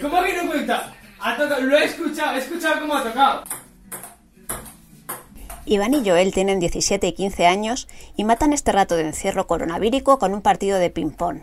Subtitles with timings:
[0.00, 0.92] ¿Cómo que no cuenta?
[1.18, 3.44] Tocado, lo he escuchado, he escuchado cómo ha tocado.
[5.66, 7.86] Iván y Joel tienen 17 y 15 años
[8.16, 11.42] y matan este rato de encierro coronavírico con un partido de ping-pong.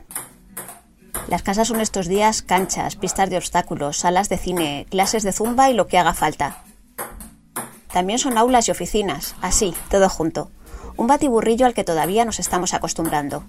[1.27, 5.69] Las casas son estos días canchas, pistas de obstáculos, salas de cine, clases de zumba
[5.69, 6.63] y lo que haga falta.
[7.91, 10.51] También son aulas y oficinas, así, todo junto.
[10.97, 13.43] Un batiburrillo al que todavía nos estamos acostumbrando.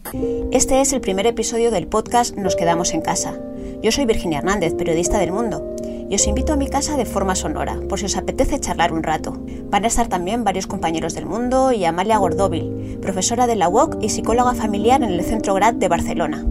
[0.52, 3.38] Este es el primer episodio del podcast Nos quedamos en casa.
[3.80, 5.76] Yo soy Virginia Hernández, periodista del Mundo,
[6.10, 9.04] y os invito a mi casa de forma sonora, por si os apetece charlar un
[9.04, 9.38] rato.
[9.70, 14.02] Van a estar también varios compañeros del Mundo y Amalia Gordóvil, profesora de la UOC
[14.02, 16.44] y psicóloga familiar en el Centro Grad de Barcelona.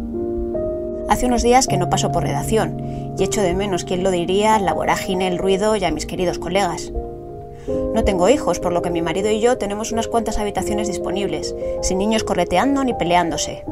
[1.09, 2.79] Hace unos días que no paso por redacción
[3.17, 6.39] y echo de menos, quién lo diría, la vorágine, el ruido y a mis queridos
[6.39, 6.93] colegas.
[7.93, 11.53] No tengo hijos, por lo que mi marido y yo tenemos unas cuantas habitaciones disponibles,
[11.81, 13.65] sin niños correteando ni peleándose.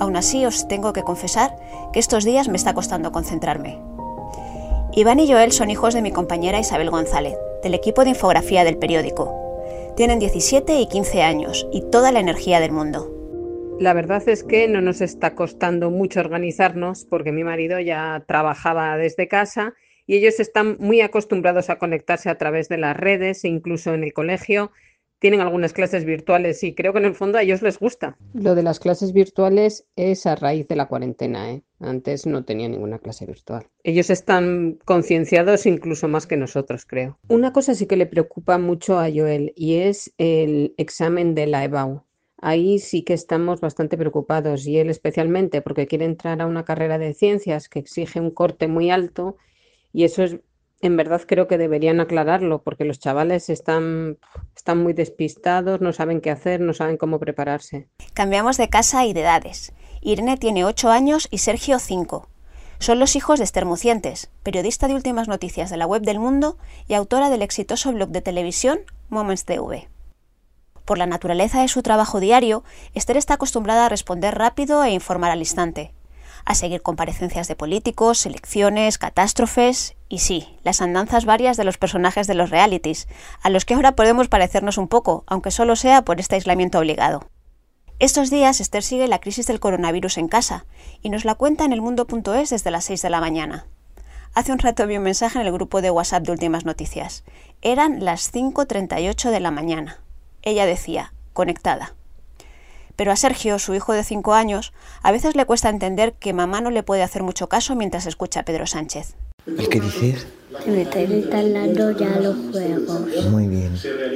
[0.00, 1.56] Aún así os tengo que confesar
[1.92, 3.78] que estos días me está costando concentrarme.
[4.92, 8.78] Iván y Joel son hijos de mi compañera Isabel González, del equipo de infografía del
[8.78, 9.94] periódico.
[9.96, 13.12] Tienen 17 y 15 años y toda la energía del mundo.
[13.78, 18.96] La verdad es que no nos está costando mucho organizarnos porque mi marido ya trabajaba
[18.96, 19.74] desde casa
[20.06, 24.14] y ellos están muy acostumbrados a conectarse a través de las redes incluso en el
[24.14, 24.70] colegio
[25.18, 28.16] tienen algunas clases virtuales y creo que en el fondo a ellos les gusta.
[28.34, 31.62] Lo de las clases virtuales es a raíz de la cuarentena, ¿eh?
[31.80, 33.66] Antes no tenía ninguna clase virtual.
[33.82, 37.18] Ellos están concienciados incluso más que nosotros, creo.
[37.28, 41.64] Una cosa sí que le preocupa mucho a Joel y es el examen de la
[41.64, 42.04] EBAU.
[42.38, 46.98] Ahí sí que estamos bastante preocupados y él especialmente porque quiere entrar a una carrera
[46.98, 49.36] de ciencias que exige un corte muy alto
[49.92, 50.36] y eso es
[50.80, 54.18] en verdad creo que deberían aclararlo porque los chavales están,
[54.54, 57.88] están muy despistados, no saben qué hacer, no saben cómo prepararse.
[58.14, 59.72] Cambiamos de casa y de edades.
[60.02, 62.28] Irene tiene 8 años y Sergio 5.
[62.78, 66.58] Son los hijos de Esther Mucientes, periodista de últimas noticias de la web del mundo
[66.86, 69.88] y autora del exitoso blog de televisión Moments TV.
[70.84, 72.62] Por la naturaleza de su trabajo diario,
[72.94, 75.95] Esther está acostumbrada a responder rápido e informar al instante
[76.46, 82.28] a seguir comparecencias de políticos, elecciones, catástrofes y sí, las andanzas varias de los personajes
[82.28, 83.08] de los realities,
[83.42, 87.28] a los que ahora podemos parecernos un poco, aunque solo sea por este aislamiento obligado.
[87.98, 90.66] Estos días Esther sigue la crisis del coronavirus en casa
[91.02, 93.66] y nos la cuenta en elmundo.es desde las 6 de la mañana.
[94.32, 97.24] Hace un rato vi un mensaje en el grupo de WhatsApp de Últimas Noticias.
[97.60, 100.00] Eran las 5.38 de la mañana.
[100.42, 101.95] Ella decía, conectada.
[102.96, 106.60] Pero a Sergio, su hijo de cinco años, a veces le cuesta entender que mamá
[106.60, 109.14] no le puede hacer mucho caso mientras escucha a Pedro Sánchez.
[109.46, 110.26] ¿El qué dices?
[110.64, 113.26] Que me estoy instalando ya los juegos.
[113.30, 113.72] Muy bien.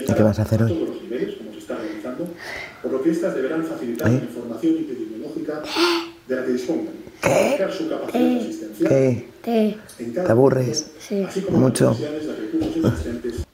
[0.08, 0.72] ¿Y qué vas a hacer hoy?
[7.22, 7.66] ¿Eh?
[8.78, 9.28] ¿Qué?
[9.42, 9.78] ¿Qué?
[10.14, 10.90] ¿Te aburres?
[10.98, 11.26] Sí.
[11.50, 11.96] ¿Mucho?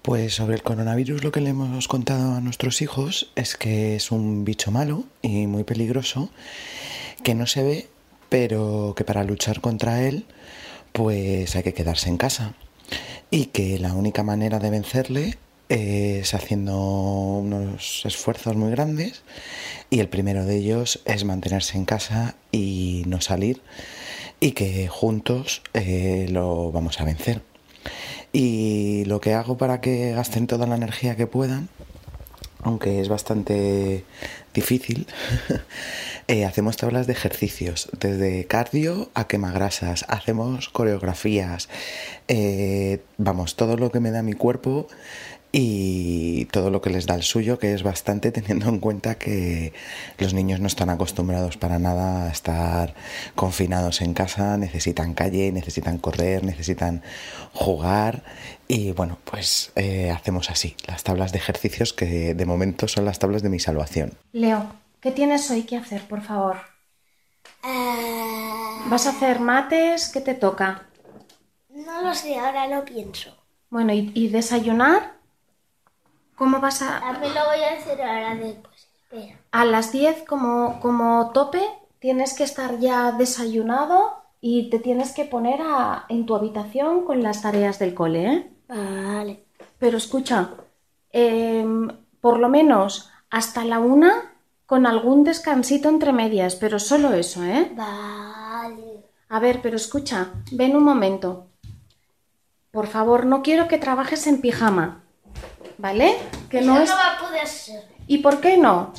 [0.06, 4.12] Pues sobre el coronavirus lo que le hemos contado a nuestros hijos es que es
[4.12, 6.30] un bicho malo y muy peligroso,
[7.24, 7.88] que no se ve,
[8.28, 10.24] pero que para luchar contra él
[10.92, 12.54] pues hay que quedarse en casa
[13.32, 19.24] y que la única manera de vencerle es haciendo unos esfuerzos muy grandes
[19.90, 23.60] y el primero de ellos es mantenerse en casa y no salir
[24.38, 27.55] y que juntos eh, lo vamos a vencer.
[28.38, 31.70] Y lo que hago para que gasten toda la energía que puedan,
[32.62, 34.04] aunque es bastante
[34.52, 35.06] difícil,
[36.28, 41.70] eh, hacemos tablas de ejercicios, desde cardio a quemagrasas, hacemos coreografías,
[42.28, 44.86] eh, vamos, todo lo que me da mi cuerpo
[45.52, 49.72] y todo lo que les da el suyo, que es bastante teniendo en cuenta que
[50.18, 52.94] los niños no están acostumbrados para nada a estar
[53.34, 57.02] confinados en casa, necesitan calle, necesitan correr, necesitan
[57.52, 58.22] jugar
[58.68, 63.18] y bueno, pues eh, hacemos así, las tablas de ejercicios que de momento son las
[63.18, 64.12] tablas de mi salvación.
[64.32, 64.66] Leo,
[65.00, 66.56] ¿qué tienes hoy que hacer, por favor?
[67.62, 70.08] Ah, ¿Vas a hacer mates?
[70.08, 70.82] ¿Qué te toca?
[71.70, 73.30] no lo sé, ahora lo pienso.
[73.70, 75.15] Bueno, ¿y, y desayunar?
[76.36, 77.00] ¿Cómo vas a...?
[77.00, 78.88] También lo voy a hacer ahora después.
[79.02, 79.40] Espera.
[79.52, 81.62] A las 10 como, como tope
[81.98, 87.22] tienes que estar ya desayunado y te tienes que poner a- en tu habitación con
[87.22, 88.50] las tareas del cole, ¿eh?
[88.68, 89.44] Vale.
[89.78, 90.50] Pero escucha,
[91.10, 91.88] em,
[92.20, 94.32] por lo menos hasta la una
[94.66, 97.72] con algún descansito entre medias, pero solo eso, ¿eh?
[97.74, 99.04] Vale.
[99.28, 101.46] A ver, pero escucha, ven un momento.
[102.70, 105.02] Por favor, no quiero que trabajes en pijama,
[105.78, 106.16] ¿vale?
[106.50, 106.90] Que no Eso es...
[106.90, 107.82] no va a poder ser.
[108.06, 108.92] ¿Y por qué no?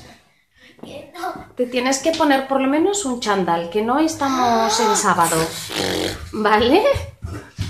[0.84, 1.46] Que no.
[1.56, 5.38] Te tienes que poner por lo menos un chándal, que no estamos en sábado.
[6.32, 6.84] ¿Vale?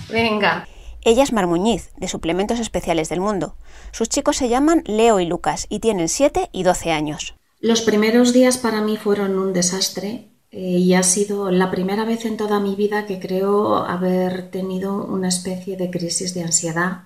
[0.09, 0.67] Venga.
[1.03, 3.55] Ella es Marmuñiz, de Suplementos Especiales del Mundo.
[3.91, 7.35] Sus chicos se llaman Leo y Lucas y tienen 7 y 12 años.
[7.59, 12.25] Los primeros días para mí fueron un desastre eh, y ha sido la primera vez
[12.25, 17.03] en toda mi vida que creo haber tenido una especie de crisis de ansiedad.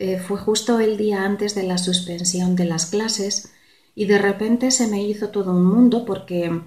[0.00, 3.52] Eh, fue justo el día antes de la suspensión de las clases
[3.94, 6.62] y de repente se me hizo todo un mundo porque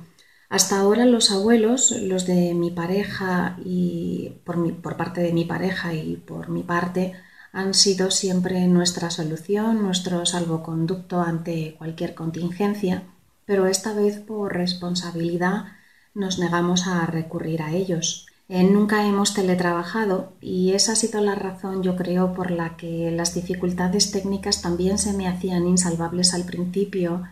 [0.50, 5.95] hasta ahora los abuelos, los de mi pareja y por, por parte de mi pareja
[5.95, 7.13] y por mi parte,
[7.51, 13.01] han sido siempre nuestra solución, nuestro salvoconducto ante cualquier contingencia,
[13.47, 15.65] pero esta vez por responsabilidad
[16.13, 18.27] nos negamos a recurrir a ellos.
[18.62, 23.34] Nunca hemos teletrabajado y esa ha sido la razón, yo creo, por la que las
[23.34, 27.24] dificultades técnicas también se me hacían insalvables al principio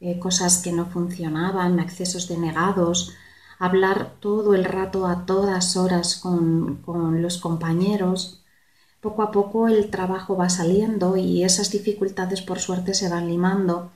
[0.00, 3.14] eh, cosas que no funcionaban, accesos denegados,
[3.58, 8.44] hablar todo el rato a todas horas con, con los compañeros.
[9.00, 13.92] Poco a poco el trabajo va saliendo y esas dificultades por suerte se van limando.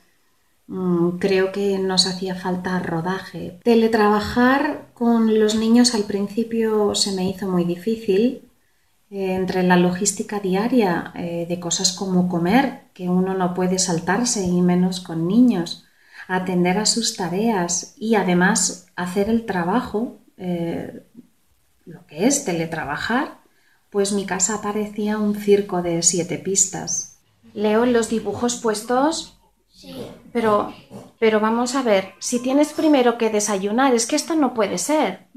[0.71, 3.59] Mm, creo que nos hacía falta rodaje.
[3.65, 8.49] Teletrabajar con los niños al principio se me hizo muy difícil,
[9.11, 14.45] eh, entre la logística diaria eh, de cosas como comer, que uno no puede saltarse
[14.45, 15.87] y menos con niños,
[16.29, 21.03] atender a sus tareas y además hacer el trabajo, eh,
[21.85, 23.41] lo que es teletrabajar,
[23.91, 27.19] pues mi casa parecía un circo de siete pistas.
[27.55, 29.40] Leo los dibujos puestos.
[29.81, 30.07] Sí.
[30.33, 30.75] Pero,
[31.19, 35.29] pero vamos a ver, si tienes primero que desayunar, es que esto no puede ser.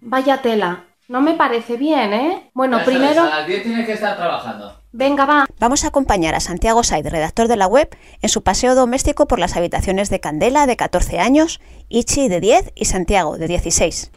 [0.00, 0.84] Vaya tela.
[1.08, 2.50] No me parece bien, ¿eh?
[2.54, 3.14] Bueno, Ya primero...
[3.14, 4.80] sabes, a las 10 tienes que estar trabajando.
[4.92, 5.46] Venga, va.
[5.58, 7.88] Vamos a acompañar a Santiago Said, redactor de la web,
[8.20, 12.72] en su paseo doméstico por las habitaciones de Candela, de 14 años, Ichi, de 10
[12.74, 14.10] y Santiago, de 16.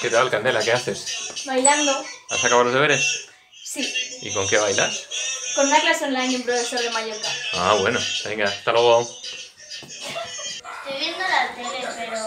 [0.00, 0.60] ¿Qué tal, Candela?
[0.62, 1.44] ¿Qué haces?
[1.46, 1.92] Bailando.
[2.30, 3.28] ¿Has acabado los deberes?
[3.52, 3.88] Sí.
[4.22, 5.06] ¿Y con qué bailas?
[5.54, 7.28] Con una clase online de un profesor de Mallorca.
[7.54, 9.00] Ah, bueno, venga, hasta luego.
[9.00, 12.18] Estoy viendo la tele, pero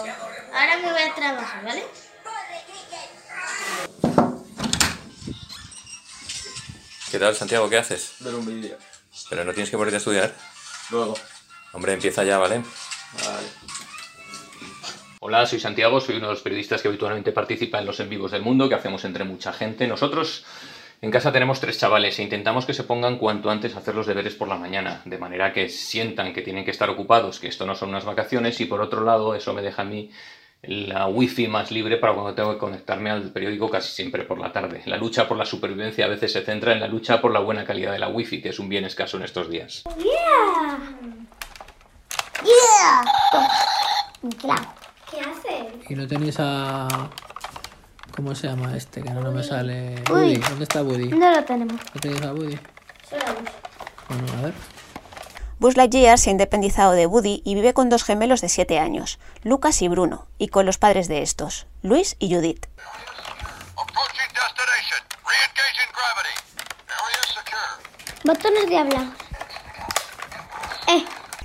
[0.54, 1.84] ahora me voy a trabajar, ¿vale?
[7.10, 7.68] ¿Qué tal, Santiago?
[7.68, 8.12] ¿Qué haces?
[8.20, 8.76] Ver un vídeo.
[9.30, 10.34] Pero no tienes que ponerte a estudiar.
[10.90, 11.14] Luego.
[11.72, 12.62] Hombre, empieza ya, ¿vale?
[13.24, 13.46] Vale.
[15.20, 18.30] Hola, soy Santiago, soy uno de los periodistas que habitualmente participa en los en vivos
[18.30, 19.86] del mundo que hacemos entre mucha gente.
[19.86, 20.44] Nosotros
[21.02, 24.06] en casa tenemos tres chavales e intentamos que se pongan cuanto antes a hacer los
[24.06, 27.66] deberes por la mañana, de manera que sientan que tienen que estar ocupados, que esto
[27.66, 30.10] no son unas vacaciones y por otro lado eso me deja a mí
[30.62, 34.52] la wifi más libre para cuando tengo que conectarme al periódico casi siempre por la
[34.52, 34.82] tarde.
[34.86, 37.64] La lucha por la supervivencia a veces se centra en la lucha por la buena
[37.64, 39.84] calidad de la wifi, que es un bien escaso en estos días.
[44.40, 44.66] Claro.
[45.10, 45.90] ¿Qué haces?
[45.90, 46.88] Y no tenéis a.
[48.16, 49.02] ¿Cómo se llama este?
[49.02, 49.96] Que no, no me sale.
[50.08, 50.36] Woody.
[50.36, 50.36] Woody.
[50.36, 51.08] ¿Dónde está Woody?
[51.10, 51.80] No lo tenemos.
[51.94, 52.58] ¿No tenéis a Woody?
[53.10, 53.22] Solo.
[54.08, 54.54] Bueno, a ver.
[55.58, 59.18] Buzz Lightyear se ha independizado de Woody y vive con dos gemelos de 7 años,
[59.42, 62.66] Lucas y Bruno, y con los padres de estos, Luis y Judith.
[63.74, 65.00] Approaching destination.
[65.24, 66.34] Re-engaging gravity.
[66.88, 68.24] Area secure.
[68.24, 69.06] Botones de hablar.
[70.88, 71.04] Eh.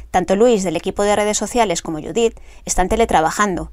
[0.09, 3.71] Tanto Luis del equipo de redes sociales como Judith están teletrabajando.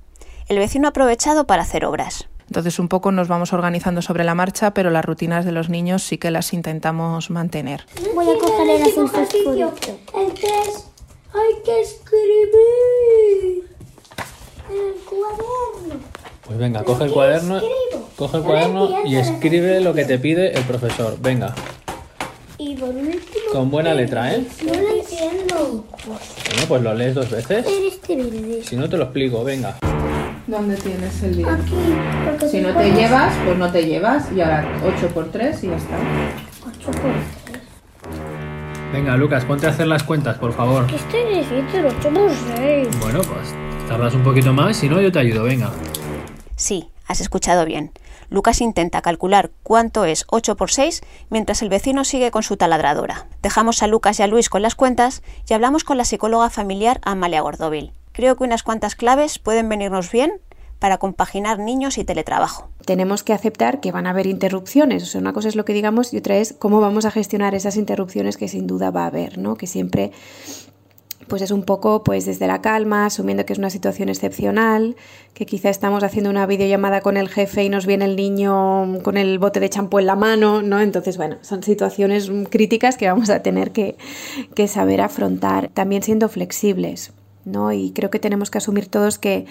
[0.49, 2.29] El vecino ha aprovechado para hacer obras.
[2.49, 6.03] Entonces un poco nos vamos organizando sobre la marcha, pero las rutinas de los niños
[6.03, 7.84] sí que las intentamos mantener.
[8.15, 9.75] Voy a coger el azul fosforito.
[10.17, 10.49] El 3
[11.34, 13.69] hay que escribir
[14.70, 16.01] en el cuaderno.
[16.46, 17.61] Pues venga, coge el cuaderno.
[18.17, 21.17] Coge el No cuaderno y escribe lo que te pide el profesor.
[21.20, 21.55] Venga,
[22.56, 23.20] Y por último.
[23.53, 24.44] con buena letra, ¿eh?
[24.65, 25.84] No lo entiendo.
[26.06, 27.67] Bueno, pues lo lees dos veces.
[27.67, 28.63] Este.
[28.65, 29.77] Si no, te lo explico, venga.
[30.48, 31.52] ¿Dónde tienes el día?
[31.52, 31.74] Aquí.
[32.24, 34.32] Porque Si no te llevas, pues no te llevas.
[34.32, 35.96] Y ahora 8 por 3 y ya está.
[36.67, 37.14] ocho por tres.
[38.93, 40.86] Venga, Lucas, ponte a hacer las cuentas, por favor.
[40.86, 42.88] Que estoy difícil, 8 por 6.
[43.00, 43.55] Bueno, pues
[43.86, 45.70] tardas un poquito más, si no, yo te ayudo, venga.
[46.56, 47.93] Sí, has escuchado bien.
[48.31, 53.26] Lucas intenta calcular cuánto es 8 por 6 mientras el vecino sigue con su taladradora.
[53.43, 57.00] Dejamos a Lucas y a Luis con las cuentas y hablamos con la psicóloga familiar
[57.05, 57.93] Amalia Gordovil.
[58.19, 60.41] Creo que unas cuantas claves pueden venirnos bien
[60.81, 62.69] para compaginar niños y teletrabajo.
[62.84, 65.05] tenemos que aceptar que van a haber interrupciones.
[65.05, 67.55] O sea, una cosa es lo que digamos y otra es cómo vamos a gestionar
[67.55, 69.55] esas interrupciones que sin duda va a haber, ¿no?
[69.55, 70.10] Que siempre
[71.29, 74.96] pues es un poco pues desde la calma, asumiendo que es una situación excepcional,
[75.32, 79.17] que quizá estamos haciendo una videollamada con el jefe y nos viene el niño con
[79.17, 80.81] el bote de champú en la mano, ¿no?
[80.81, 83.96] Entonces, bueno, son situaciones críticas que vamos a tener que,
[84.56, 87.13] que saber afrontar, también siendo flexibles.
[87.48, 87.72] ¿No?
[87.72, 89.46] Y creo que tenemos que asumir todos que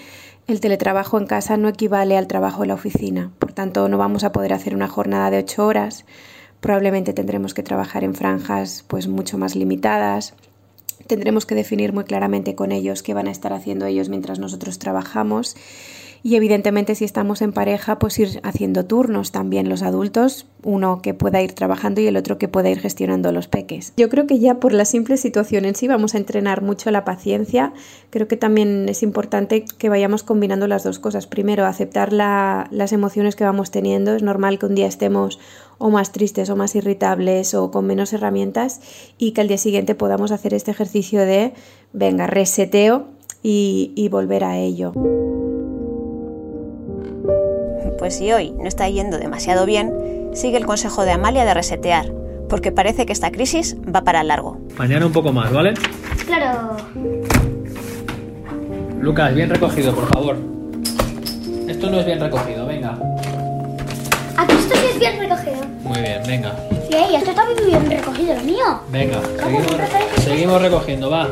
[0.46, 3.32] el teletrabajo en casa no equivale al trabajo en la oficina.
[3.38, 6.04] Por tanto, no vamos a poder hacer una jornada de ocho horas.
[6.60, 10.34] Probablemente tendremos que trabajar en franjas pues mucho más limitadas.
[11.06, 14.78] Tendremos que definir muy claramente con ellos qué van a estar haciendo ellos mientras nosotros
[14.78, 15.56] trabajamos
[16.22, 21.14] y evidentemente si estamos en pareja, pues ir haciendo turnos también los adultos, uno que
[21.14, 23.92] pueda ir trabajando y el otro que pueda ir gestionando los peques.
[23.96, 27.04] Yo creo que ya por la simple situación en sí vamos a entrenar mucho la
[27.04, 27.72] paciencia.
[28.10, 31.26] Creo que también es importante que vayamos combinando las dos cosas.
[31.26, 34.14] Primero, aceptar las emociones que vamos teniendo.
[34.14, 35.38] Es normal que un día estemos
[35.78, 38.80] o más tristes o más irritables o con menos herramientas
[39.16, 41.52] y que al día siguiente podamos hacer este ejercicio de,
[41.92, 43.06] venga, reseteo
[43.42, 44.92] y, y volver a ello.
[47.98, 52.12] Pues si hoy no está yendo demasiado bien, sigue el consejo de Amalia de resetear,
[52.48, 54.58] porque parece que esta crisis va para largo.
[54.78, 55.74] Mañana un poco más, ¿vale?
[56.26, 56.76] Claro.
[59.00, 60.36] Lucas, bien recogido, por favor.
[61.66, 62.98] Esto no es bien recogido, venga.
[64.38, 65.66] Aquí esto sí es bien recogido.
[65.82, 66.54] Muy bien, venga.
[66.88, 68.80] Sí, esto está muy bien recogido, lo mío.
[68.88, 71.28] Venga, seguimos, seguimos recogiendo, va.